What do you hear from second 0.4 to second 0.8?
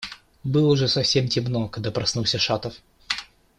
Было